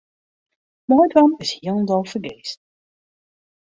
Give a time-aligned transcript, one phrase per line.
[0.87, 2.51] Meidwaan is hielendal fergees.